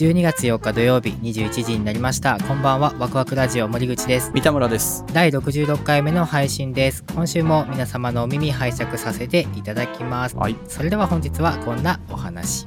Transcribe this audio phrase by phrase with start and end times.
[0.00, 2.38] 12月4日土曜日21時になりました。
[2.48, 2.94] こんばんは。
[2.98, 4.30] ワクワクラジオ森口です。
[4.32, 5.04] 三田村です。
[5.12, 7.04] 第66回目の配信です。
[7.14, 10.36] 今週も皆様のお耳拝借させていただきます。
[10.38, 10.56] はい。
[10.68, 12.66] それでは本日はこんなお話。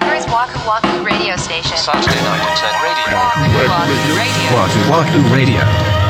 [0.00, 1.78] Here's Waku Waku Radio Station.
[1.78, 3.16] Saturday night at 10 radio.
[3.32, 4.44] Waku Waku Radio.
[4.52, 6.00] Wahoo Wahoo Radio.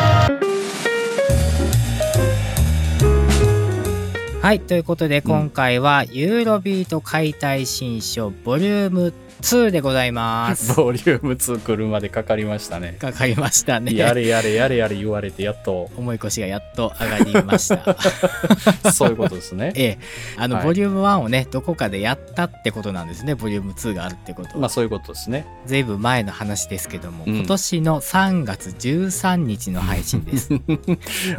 [4.42, 4.60] はい。
[4.60, 10.74] ということで今回はユーロビート解体新書ボリューム2でございます。
[10.80, 12.96] ボリューム2来るまでかかりましたね。
[12.98, 13.94] かかりましたね。
[13.94, 15.90] やれやれやれやれ言われてやっと。
[15.96, 17.96] 重い腰がやっと上がりました。
[18.92, 19.72] そういうことですね。
[19.76, 19.98] ええ。
[20.36, 20.64] あの、はい。
[20.64, 23.34] ボリューム1をねどこかでやったってことなんですね。
[23.34, 24.50] ボリューム2があるってこと。
[24.50, 25.46] は、まあそういうことですね。
[25.66, 27.36] ずいぶん前の話ですけども、うん。
[27.38, 30.50] 今年の3月13日の配信です。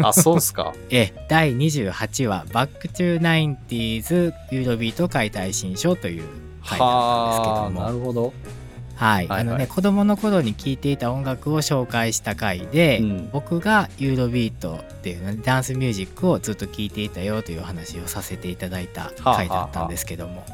[0.01, 0.73] あそうっすか。
[0.89, 1.25] ええ。
[1.29, 6.23] 第28話「Back to 90s ユーロビート解体新書」という
[6.63, 8.33] 回だったんですけはあどもなるほど。
[8.95, 13.29] はい、はいあのねはい子供の頃に聴いていた音楽を紹介した回で、うん。
[13.31, 20.49] 僕がユーロビートっていうねダンスミュージックをずっと聴いていたよというお話をさせていただいた回だったんですけども、わく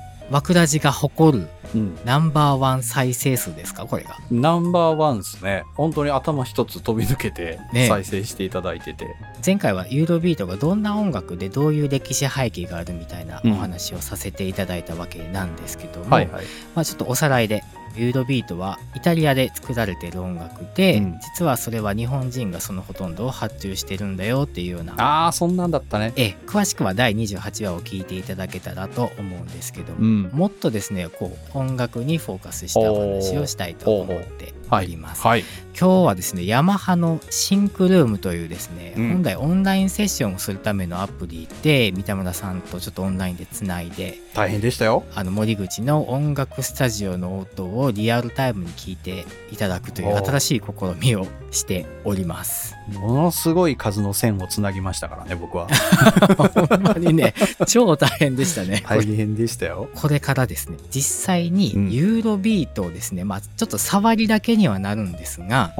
[0.53, 1.99] らじが誇るうん。
[2.05, 3.85] ナンバーワン再生数ですか？
[3.85, 4.17] これが。
[4.31, 5.63] ナンバーワンですね。
[5.75, 9.05] 本当に頭一つ飛び抜けてね再生していただいてて、
[9.45, 16.45] 前回はユーロビートがどんな音楽でどういう歴史背景があるみたいなお話をさせていただいたわけなんですけども、はいはい。
[16.73, 17.63] まあ、ちょっとおさらいで
[17.95, 21.19] ユーロビートはイタリアで作られてる音楽で、うん。
[21.21, 24.93] 実はそれは日本人がそのほとんどを発注してるんだよっていうような。
[24.97, 26.13] ああそんなんだったね。
[26.15, 30.29] ええ詳しくは第28話を聞いていただけたらと思うんですけども、うん。
[30.33, 34.87] もっとですねこう音楽にフォーカスしたお話をしたいと思っておはい。
[34.87, 35.21] ります。
[35.21, 35.43] はい。
[35.79, 39.09] 今日はですねヤマハのシンクルームというですね、うん。
[39.09, 45.03] 本来オンラインセッションをするためのアプリで三田村さんとちょっとオンラインでつないで大変でしたよ。
[45.13, 52.75] あの森口の音楽スタジオの音をリアルタイムに聞いていただくという新しい試みをしております。
[52.93, 55.67] ものすごい数の線をつなぎましたからね僕は。
[56.69, 57.33] ほんまにね
[57.67, 58.83] 超大変でしたね。
[58.87, 59.89] 大変でしたよ。
[59.95, 61.91] これからですね実際にうん。
[61.91, 65.73] ユーロビートをですね、まあちょっと触りだけにはなるんですが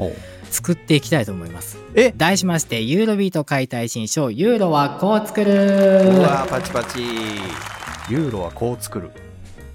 [0.50, 1.78] 作っていきたいと思います。
[1.94, 2.12] え？
[2.16, 5.52] 題しましてユーロビート解体新書ユーロはこう作る。
[5.52, 7.00] うわーパチパチ。
[8.10, 9.10] ユーロはこう作る。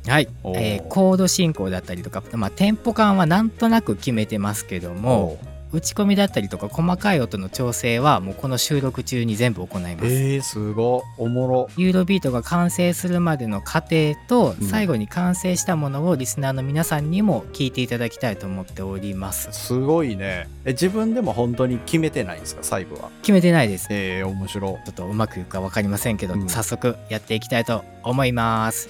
[0.08, 5.40] はい、えーコード進行だったりとか、まあ、テンポ感はなんとなく決めてますけども
[5.74, 10.06] 打ち込みだったりとか細かい音の調整はもうこの収録中に全部行います。
[10.06, 19.50] えー、すごいおもろユーロビートが完成するまでの過程とうん最後に完成したものをリスナーの皆さんにも聞いていただきたいと思っております。
[19.52, 23.10] すごいねえ自分でも本当に決めてないんですか細部は？
[23.24, 23.88] 決めてないです。
[23.90, 28.90] えー、面白ちょっとうまくいくか分かりませんけど、うん早速やっていきたいと思います。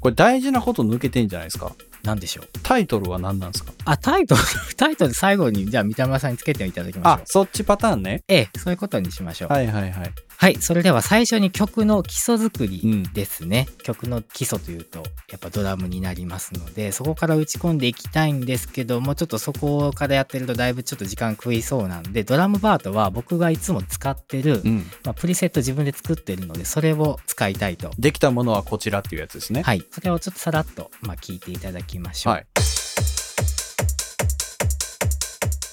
[0.00, 1.72] これ大事なこと抜けてんじゃないですか？
[2.04, 2.48] 何でしょう？
[2.62, 3.72] タイトルは何なんですか？
[3.90, 4.40] あ、タイトル、
[4.76, 7.12] タイトル最後にじゃあ三田村さんにつけていただきましょう。
[7.14, 8.22] あそっちパターンね。
[8.28, 9.52] ええ、そういうことにしましょう。
[9.52, 10.12] はいはいはい。
[10.36, 13.02] はい、それでは最初に曲の基礎作りうん。
[13.12, 24.90] ですね、曲の基礎というとやっぱドラムになりますのでそこから打ち込んでいきたいんですけどもちょっとそこからやってるとだいぶちょっと時間食いそうなんでドラムパートは僕がいつも使ってる、うん。
[25.04, 27.90] まあ、プリセット自分で作ってるのでそれを使いたいと。
[27.98, 29.62] できたものはこちらっていうやつですね。
[29.62, 32.46] はいそれをちょっとさらっと、まあ、聞いていただきましょう、はい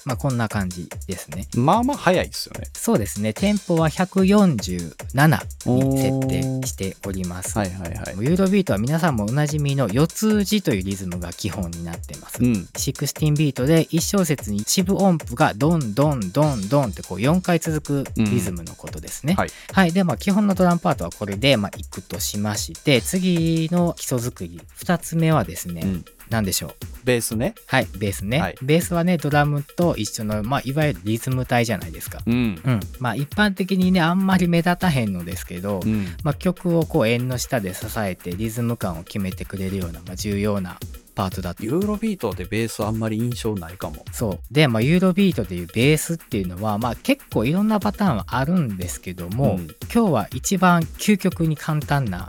[0.07, 1.47] まあこんな感じですね。
[1.57, 2.67] まあまあ早いですよね。
[2.73, 3.33] そうですね。
[3.33, 7.57] テンポは147に設定しております。
[7.57, 8.15] はいはいはい。
[8.25, 12.41] ユーロビートは皆さんもおなじみの四つ打ちというリズムが基本になってます。
[12.41, 12.53] うん。
[12.53, 19.33] 16ビートで1小節に四分音符がドンドンドンドンってこう4回続くリズムのことですね。
[19.33, 19.49] はい。
[19.73, 19.91] はい。
[19.91, 26.71] で、まあ基本のドラムパートはこれで、まあ、いくとしまして、次の基礎作り、2つ目はですね、うん何でしょう？
[27.05, 28.39] ベースねはい、ベースね。
[28.41, 32.19] はいベースはね、ドラムと一緒の、まあいわゆるリズム体じゃないですか。
[32.25, 32.79] うんうん。
[32.99, 40.77] まあ一般的にね、あんまり目立たへんのですけど、うんまあ、曲をこう円の下で支えてリズム感を決めてくれるような、まあ、重要な
[41.17, 41.65] パートだと。
[41.65, 44.05] ユーロビートでベースあんまり印象ないかも。
[44.11, 44.39] そう。
[44.51, 49.67] で、まあ、ユーロビートでいうベースっていうのは、まあ、結構いろんなパターンはあるんですけども、うん。
[49.91, 52.27] 今日は一番究極に簡単な、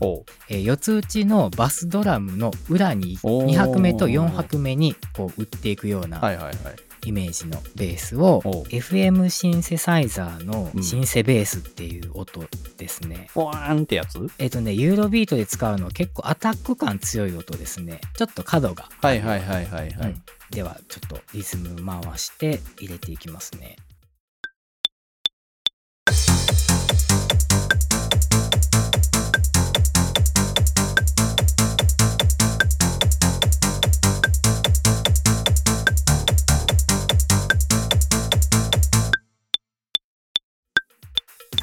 [0.48, 3.46] えー四つ打ちのバスドラムの裏におー。
[3.46, 6.56] 2拍目と4拍目にこう打っていくようなはいはいはい
[7.04, 12.44] イメージのベースを FM シンセサイザーのうんシンセベースっていう音
[12.76, 13.28] ですね。
[13.34, 14.18] ポワーンってやつ？
[14.38, 18.00] えっとね、ユーロビートで使うのは結構アタック感強い音ですね。
[18.16, 18.88] ちょっと角が。
[19.00, 23.76] はいはいはいはいはい、うんでは、ちょっとリズム回して入れていきますね。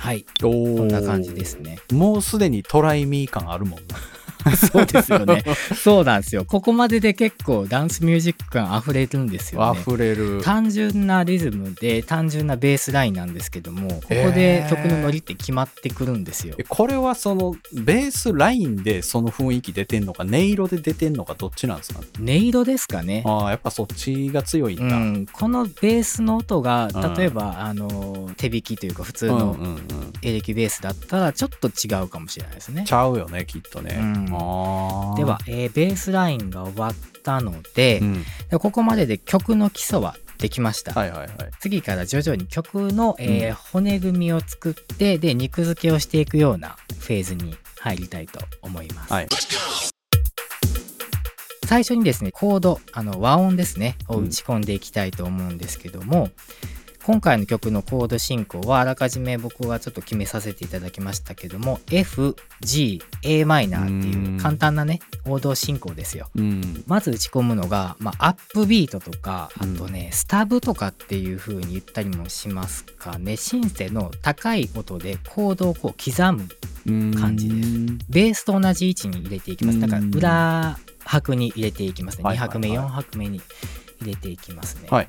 [0.05, 0.23] はい。
[0.43, 1.79] おこんな感じですね。
[1.91, 3.95] もうすでにトライミー感あるもんな。
[4.71, 5.43] そうですよね。
[5.75, 6.45] そうなんですよ。
[6.45, 9.79] ここまでで結構ダンスミュージック感溢れるんですよね。
[9.79, 10.41] 溢れる。
[10.43, 16.63] 単純なリズムで単純なベースラインなんですけどもここへでー曲のノリって決まってくるんですよえ。
[16.67, 22.01] これはそのベースラインでその雰囲気出てんのか音色で出てんのかどっちなんですか？
[22.19, 23.23] 音色ですかね。
[23.25, 29.79] ああやっぱそっちが強いんだ、うん、このベースの音がうん例えば、あの手弾きというか普通のうんうんうん
[30.21, 32.93] エレキベースだったらちょっと違うかもしれないですねち。
[32.93, 34.25] ゃうよねきっとね、うん
[35.17, 40.93] では、えーベースラインが終わったので,、うん、でここまでで曲の基礎はできました。
[40.93, 41.29] はいはいはい。
[41.59, 49.13] 次から徐々に曲の、えー骨組みを作ってで肉付けをしていくようなフェーズに入りたいと思います。
[49.13, 49.27] はい。
[51.65, 56.29] 最初にですねコードあの和音ですねを打ち込んでいきたいと思うんですけども、
[57.05, 66.29] 今回の曲のコード進行はあらかじめ僕はちょっと決めさせていただきましたけども FGAm っていう簡単なね王道進行ですよ。
[66.35, 66.83] うん。
[66.87, 73.37] まず打ち込むのが、まあ、アップビートとかあとね、スタブとかっていう風に言ったりもしますかね。
[73.37, 76.47] シンセの高い音でコードをこう刻む
[77.19, 77.69] 感じです。
[78.09, 79.79] ベースと同じ位置に入れていきます。
[79.79, 80.15] だからうん。
[80.15, 82.23] 裏拍に入れていきますね。
[82.23, 82.57] 2はいはいはい。
[82.57, 83.41] 拍目4拍目に
[84.01, 85.07] 入れていきますね、はい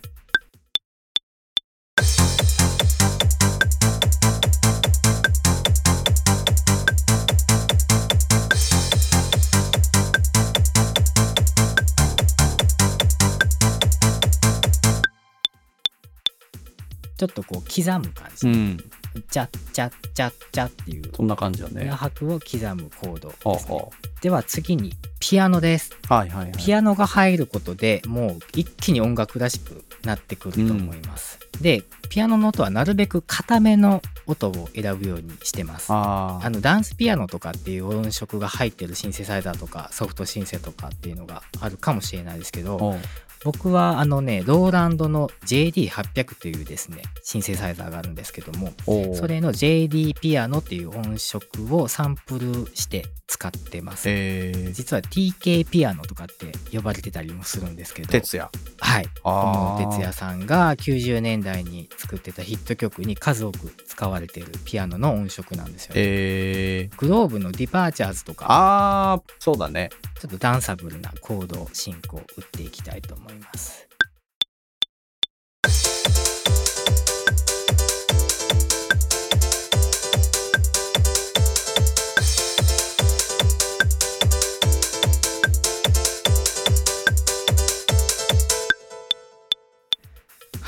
[17.16, 18.76] ちょっとこう刻む感じ、うん。
[19.22, 23.90] チャッチャッチャッチャっていうそんな感じよね拍を刻むコードですねほ
[24.20, 42.96] では次にピアノですはいはいはいピアノが入ることでもう一気に音楽らしくなってくると思います、でピアノの音はなるべく固めの音を選ぶようにしてますあのダンスピアノとかっていう音色が入ってるシンセサイザーとかソフトシンセとかっていうのがあるかもしれないですけど
[43.46, 48.72] 僕はあのねローランドの JD800 というですねシンセサイザーがあるんですけども
[49.14, 54.08] それの JD ピアノっていう音色をサンプルして使ってます。
[54.08, 54.52] え。
[54.54, 58.50] ー、実は TK ピアノとかって呼ばれてたりもするんですけど哲也。
[58.78, 59.04] はい。
[59.04, 66.88] 哲也さんが90年代に作ってたヒット曲に数多く使われているピアノの音色なんですよね、え。
[66.90, 69.90] ー、 globeの DEPARTURES とかああそうだね。
[70.20, 73.35] ちょっとダンサブルなコード進行を打っていきたいと思います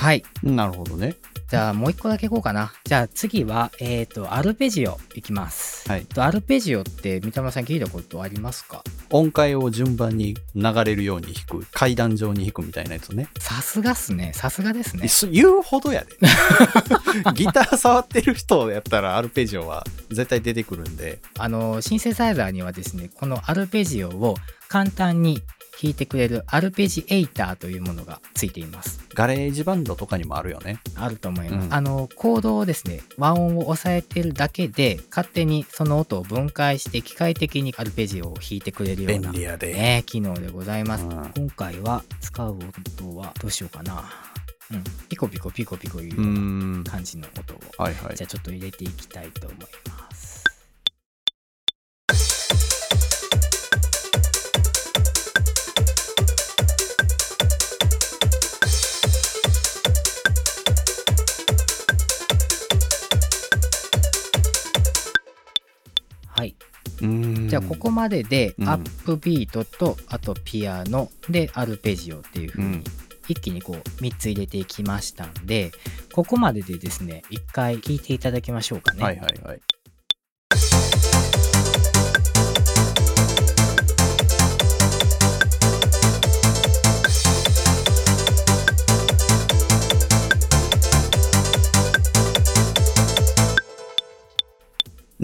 [0.09, 0.23] はい。
[0.43, 1.17] なるほどね。
[1.51, 2.73] じゃあもう一個だけいこうかな。
[2.85, 5.89] じゃあ次は、えっ、と、アルペジオいきます。
[5.91, 6.07] はい。
[6.07, 8.85] とアルペジオって三田村さん聞いたことありますか？
[9.11, 14.33] 音階を順番に流れるように弾く階段状に弾くみたいなやつねさすがっすね。
[14.35, 15.09] さすがですね。
[15.09, 16.17] す言うほどやで
[17.35, 24.37] ギター触ってる人やったらアルペジオは絶対出てくるんであの、シンセサイザーにはですね、このアルペジオを
[24.69, 25.43] 簡単に
[25.81, 29.01] 弾いてくれるアルペジエイターというものがついています。
[29.15, 31.67] GarageBand とかにもあるよねあると思います。
[31.67, 41.05] うんあの、コードをですね、和音を押さえてるだけで、勝手にその音を分解して機械的にアルペジオを弾いてくれるような便利やで、ね、機能でございます。
[41.05, 42.59] うん今回は使う
[42.99, 44.05] 音はどうしようかな。
[44.71, 46.31] うん、ピコピコピコピコいうよううな
[46.81, 50.38] ん感じの音を、はいはいじゃあちょっと入れていきたいと思います。
[66.39, 66.55] はい、
[67.03, 67.49] うん。
[67.49, 68.69] じゃあここまででうん。
[68.69, 72.73] アップビートとあとピアノでアルペジオっていう風うん。
[72.73, 72.85] に
[73.29, 75.71] 一気にこう3つ入れていきましたんで
[76.13, 79.03] ここまででですね一回聴いていただきましょうかね。
[79.03, 79.61] はいはいはい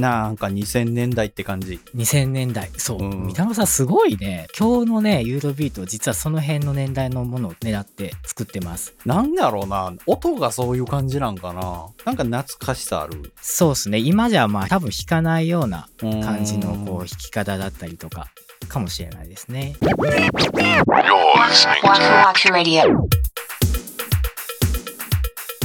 [0.04, 1.80] なんか2000年代って感じ。
[1.94, 2.70] 2000年代。
[2.76, 3.26] そう、うん。
[3.28, 4.48] 三田村さんすごいね。
[4.58, 8.94] 今日のねユーロビート実はその辺の年代のものを狙って作ってます。
[9.06, 9.94] なんだろうな。
[10.06, 11.86] 音がそういう感じなんかな。
[12.04, 13.32] なんか懐かしさある。
[13.40, 13.98] そうですね。
[13.98, 18.26] 今じゃまあ多分弾かないような感感じのこう弾き方だったりとか
[18.68, 19.76] かもしれないですね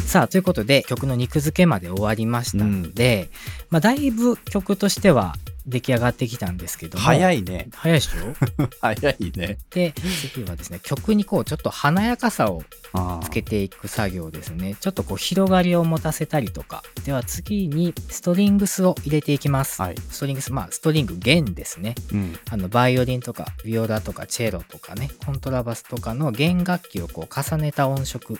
[0.09, 3.29] さあということで曲の肉付けまで終わりましたので、
[3.69, 5.35] まあ、だいぶ曲としては
[5.67, 7.67] 出来上がってきたんですけど早いね。
[7.75, 8.33] 早いでしょ？
[8.81, 9.59] 早いね。
[9.69, 9.93] で
[10.33, 12.63] 次はですね曲にこうちょっと華やかさを
[12.93, 19.95] あつけていく作業ですねちょっとこう広がりを持たせたりとかでは次にストリングスを入れていきます、はい。
[20.09, 22.39] ストリングスまあストリング弦ですねうん。
[22.49, 28.39] あのバイオリンとかビオラとかチェロとかねコントラバスとかの弦楽器をこう重ねた音色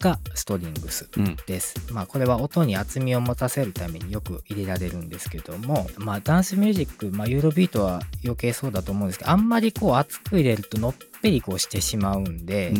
[0.00, 1.36] がストリングスうん。
[1.46, 1.74] です。
[1.92, 12.72] まあこれは音に厚みを持たせるためによく入れられるんですけども、まあダンスミュージック、まあユーロビートは余計そうだと思うんですけど、あんまりこう厚く入れるとのっぺりこうしてしまうんで。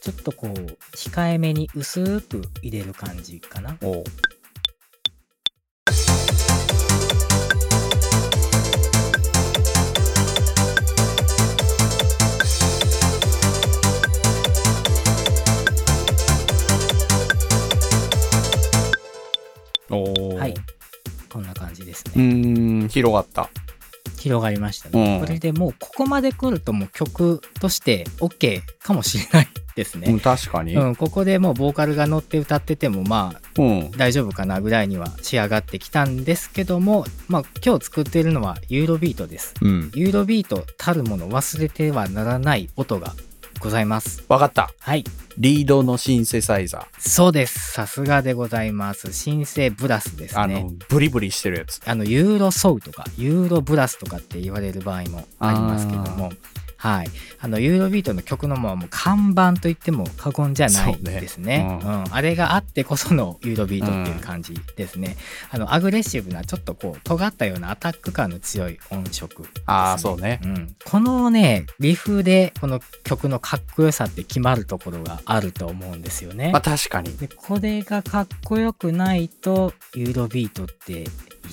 [0.00, 0.50] ちょっとこう
[0.96, 3.76] 控えめに薄く入れる感じかな。
[22.18, 23.50] うん、広がった。
[24.18, 25.18] 広がりましたね。
[25.18, 30.20] うんこれでもうここまで来るともう曲として OK かもしれないですねうん、。
[30.20, 30.74] 確かに。
[30.74, 33.90] うん、ここでもうボーカルが乗って歌っててもまあうん。
[33.92, 39.54] 大丈夫かなぐらいには仕上がってきたんですけども、まあ、今日作っているのはユーロビートです。
[39.60, 39.90] うん。
[39.94, 43.14] ユーロビートたるもの忘れてはならない音が
[43.58, 44.24] ございます。
[44.28, 44.70] わかった。
[44.80, 45.04] はい。
[45.38, 46.86] リードのシンセサイザー。
[46.98, 47.72] そうです。
[47.72, 49.12] さすがでございます。
[49.12, 51.80] 新生ブラスですあねの。、ブリブリしてるやつ。
[51.86, 56.32] あの、ユーロソウとか、ユーロブラスとかって言われる場合もありますけども、
[56.78, 57.08] はい。
[57.40, 61.80] あの、ユーロビートの曲のもう看板と言っても過言じゃないですね。
[61.82, 62.04] ううん。
[62.10, 65.16] あれがあってこそのユーロビートっていう感じですね。
[65.50, 69.48] あの、アグレッシブな、ちょっとこう、尖ったようなアタック感の強い音色ね。
[69.66, 70.40] ああ、そうね。
[70.44, 76.50] うん、このねリフでこの曲のかっこよさって決まるところがあると思うんですよね。
[76.52, 77.16] まあ確かに。
[77.16, 81.04] でこれがかっこよくないとユーロビートって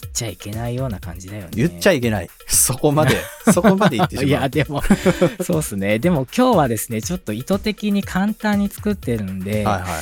[0.02, 1.50] 言っちゃいけないような感じだよね。
[1.54, 2.30] 言っちゃいけない。
[2.48, 3.18] そこまで、
[3.54, 4.28] そこまで言ってしまう。
[4.28, 4.84] いやでも
[5.44, 10.02] そうっすねでも今日はですねちょっと意図的に簡単に作ってるんで、はいはいはい。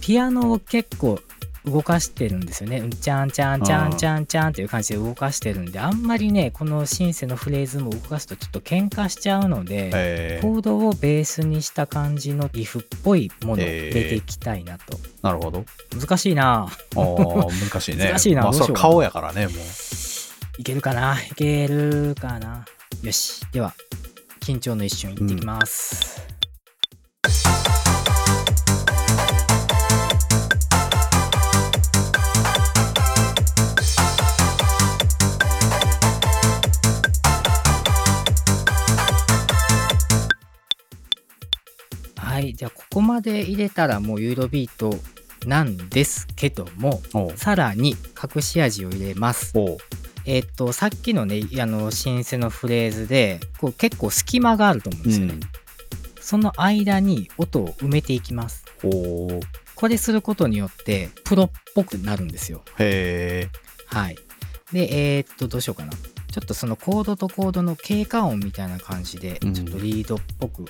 [0.00, 1.20] ピアノを結構
[1.64, 2.78] 動かしてるんですよね。
[2.78, 14.98] うんちゃんちゃんちゃんちゃんちゃんっていう感じで動かしてるんであんまりねこのシンセのフレーズも動かすとちょっと喧嘩しちゃうので、えーコードをベースにした感じのリフっぽいものを入えーれていきたいなと。
[15.22, 15.64] なるほど。
[15.98, 18.08] 難しいなあー難しいね。
[18.12, 19.56] 難しいなまあ、そうれ顔やからね、もう。
[20.58, 21.18] いけるかな？
[21.20, 22.64] いけるかな？
[23.02, 23.40] よし。
[23.52, 23.74] では、
[24.40, 26.18] 緊張の一瞬いってきます。
[26.20, 26.33] はい。
[43.14, 44.92] まで入れたらもうユーロビート
[45.46, 47.00] なんですけども、
[47.36, 49.52] さらに隠し味を入れます。
[50.26, 55.34] えっと、さっきのね、あの、シンセのフレーズで、こう結構隙間があると思うんですよね。
[56.20, 58.64] その間に音を埋めていきます。
[58.80, 62.62] これすることによって、プロっぽくなるんですよ。
[62.78, 63.48] へえ。
[63.86, 64.18] はい。
[64.72, 65.92] で、えーっと、どうしようかな。
[65.92, 70.66] ちょっとそのコードとコードの経過音みたいな感じで、うんちょっとリードっぽく打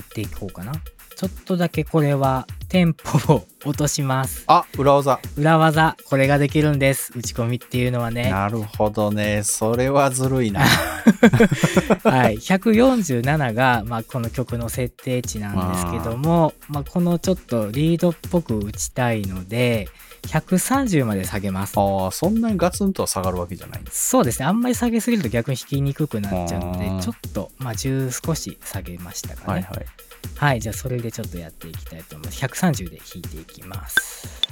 [0.00, 0.72] っていこうかな。
[1.16, 4.44] ちょっとだけこれはテンポを落とします。
[4.48, 5.18] あ、裏技。
[5.38, 7.10] 裏技、これができるんです。
[7.16, 8.30] 打ち込みっていうのはね。
[8.30, 9.42] なるほどね。
[9.42, 10.60] それはずるいな。
[12.04, 19.88] はい、147が、まあ、この曲の設定値なんですけども、まあ、このちょっとリードっぽく打ちたいので
[20.26, 23.80] 130まで下げますああ、そんなにガツンとは下がるわけじゃない。
[23.90, 29.86] そうですねあんまり下げすぎると逆に弾きにくくなっちゃうのでちょっと、まあ、10少し下げましたかねはいはい。
[30.36, 34.46] はい、じゃあそれでちょっとやっていきたいと思います130で弾いていきます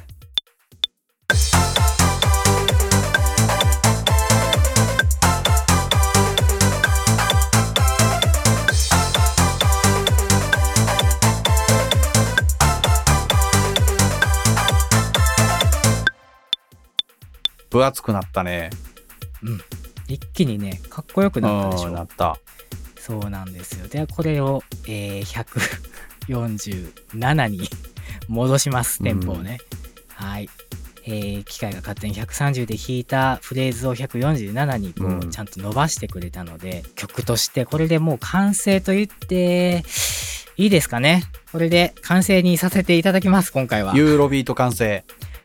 [17.74, 18.70] 分厚くなったね。
[20.06, 22.38] 一気にねかっこよくなったでしょうんなった。
[23.06, 23.86] そうなんですよ。
[23.86, 25.44] ではこれを、えー
[26.26, 27.68] 147に
[28.28, 29.58] 戻します、テンポをね。
[30.08, 30.48] はい。
[31.04, 39.84] えー機械が勝手に130で弾いたフレーズを147にこう、うんちゃんと伸ばしてくれたので、曲としてこれでもう完成と言って
[40.56, 41.24] いいですかね。
[41.52, 43.94] これで完成にさせていただきます、今回は。
[43.94, 45.04] ユーロビート完成。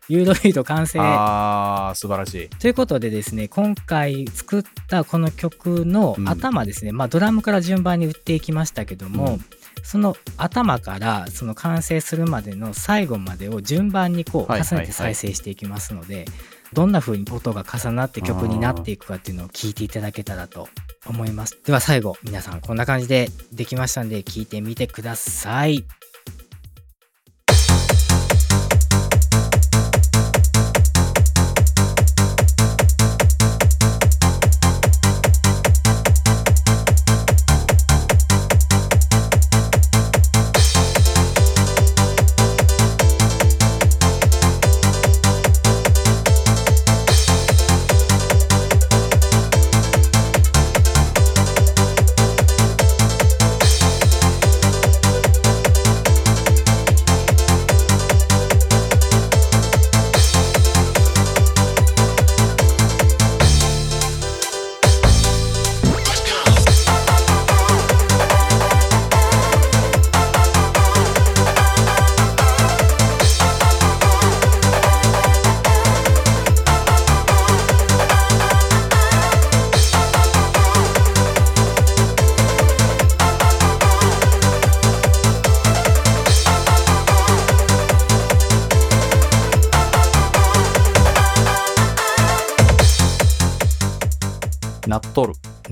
[0.10, 1.00] ユーロビート完成。
[1.00, 2.50] ああ、素晴らしい。
[2.50, 6.28] ということでですね今回作ったこの曲のうん。
[6.28, 9.46] 頭ですね、まあドラムから順番に打っていきましたけども、うん。
[9.84, 16.26] その頭からその完成するまでの最後までを順番にこうはい重ねて再生していきますので、
[16.74, 20.70] どんな風に音が重なって曲になっていくかっていうのを聞いていただけたらと
[21.08, 21.60] 思います。
[21.66, 25.86] では最後皆さんこんな感じでできましたんで聞いてみてください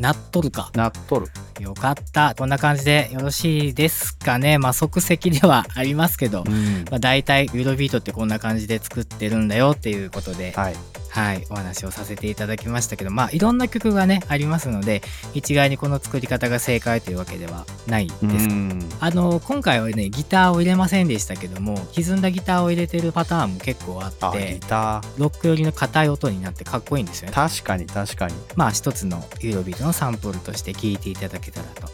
[0.08, 1.28] なっとるかなっとる。
[1.60, 6.86] よかったこんな感じでよろしいですかねまあ即席ではありますけど、うん。
[6.90, 10.76] まあ、大体ユーロビートってこんな感じで作ってるんだよっていうことで、はい。
[11.10, 15.02] はい、お話をさせていただきましたけど、まあ、いろんな曲がね、ありますので、
[15.34, 18.24] 一概にこの作り方が正解というわけではないです。
[18.24, 24.60] うんあの、今回はね、ギターを入れませんでしたけども、歪んだギターを入れてるパターンも結構ああ、って。
[25.18, 27.34] ロック寄りの硬い音になってかっこいいんですよね。
[27.34, 28.34] 確かに確かに。
[28.56, 31.90] まあ、一つのユーロビートのサンプルとして聴いていただけたらと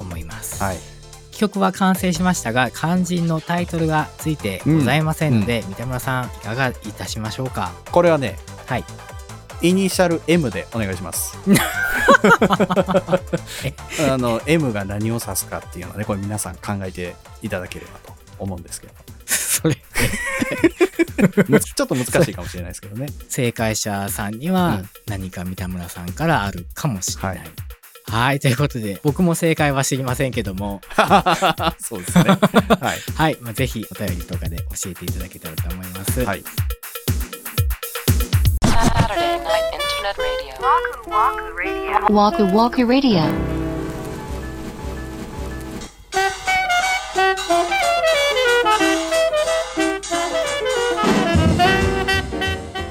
[0.00, 0.62] 思います。
[0.62, 0.99] はい。
[1.40, 7.72] 曲は完成しましたが、肝心のタイトルがついてございませんので、三田村さん、いかがいたしましょうか？
[7.90, 8.84] これはね、はい。
[9.62, 11.38] イニシャル M でお願いします。
[14.10, 18.92] あの M が何を指すかっていうのはね、これ皆さん考えていただければと思うんですけど。
[19.26, 19.76] それ
[21.48, 23.06] むちょっと難しいかもしれないですけどね。
[23.28, 27.38] 正解者さんにうはん何か三田村さんからあるかもしれない。
[27.38, 27.44] は
[28.10, 30.80] はいい、ということで僕も正解は知りませんけども
[31.78, 32.24] そうですね。
[32.80, 32.98] はい。
[33.14, 36.24] はい、まあ、ぜひお便りとかで教えていただけたらと思います。
[36.24, 36.44] はい。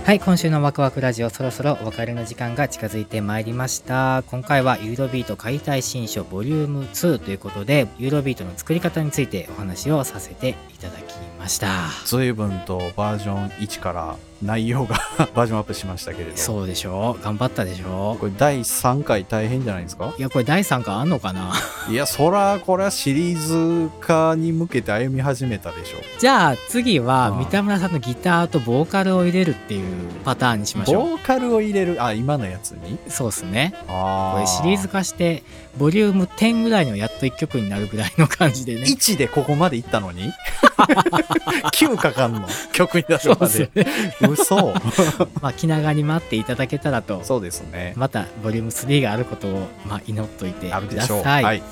[0.09, 4.23] はい、今週のワクワクラジオそろそろお別れの時間が近づいてまいりました。
[4.25, 11.69] 今回はユーロビート解体新書ボリューム2ということで、ユーロビートの作り方についてお話をさせていただきました。
[12.07, 14.95] 随分とバージョン1から内容が
[15.35, 16.37] バージョンアップしましたけれど。
[16.37, 20.13] そうでしょ頑張ったでしょこれ第3回大変じゃないですか？
[20.17, 21.51] いや、これ第3巻あんのかな？
[21.89, 25.97] いや、そら、これはシリーズ化に向けて歩み始めたでしょ。
[26.19, 29.85] じゃあ次は三田村さんのギターとボーカルを入れるっていう
[30.23, 31.09] パターンにしましょう。
[31.11, 32.97] ボーカルを入れる、あ、今のやつに？
[33.09, 33.73] そうっすね。
[33.87, 35.43] あこれシリーズ化して、
[35.77, 38.81] ボリューム10ぐらいにはやっと1曲になるぐらいの感じでね。
[38.83, 40.31] 1でここまでいったのに？
[40.79, 43.69] 9かかんの曲になるまで。
[44.29, 44.73] 嘘
[45.41, 47.23] まあ気長に待っていただけたらと。
[47.23, 47.93] そうですね。
[47.95, 51.23] またボリューム3があることを、まあ、祈っといてくだあるでしょう。
[51.23, 51.43] さい。
[51.43, 51.63] はい。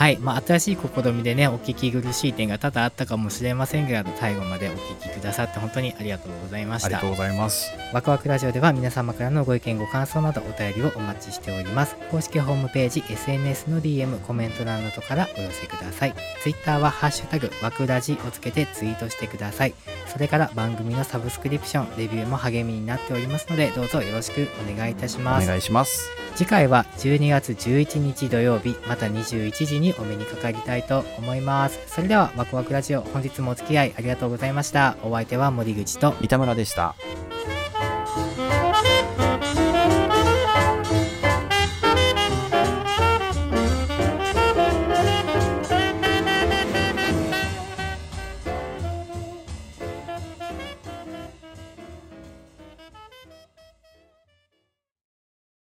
[0.00, 0.16] はい。
[0.16, 7.10] まあ、新しい試みでね、お聞き苦しい点が多々あったかもしれませんが、最後までお聞きくださって本当にありがとうございましたありがとう。
[7.10, 7.70] ございます。
[7.92, 19.74] ワクワクラジオでは皆様からのご意見ご感想などお便りをお待ちしております公式ホームページ SNS の DM コメント欄などからお寄せください Twitter は「ハッシュタグワクラジ」をつけてツイートしてください
[20.06, 26.20] それから番組のサブスクリプションレビューも励みになっておりますのでどうぞよろしくお願いいたしおます願いします。
[26.36, 31.80] 次回は12月11日土曜日また21時にお目にかかりたいと思います。
[31.86, 34.96] それではワクワクラジオ本日もお付き合いありがとうございました。
[35.02, 36.14] お相手は森口と。
[36.20, 36.94] 三田村でした。